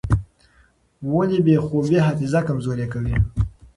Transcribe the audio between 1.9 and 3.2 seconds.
حافظه کمزورې کوي؟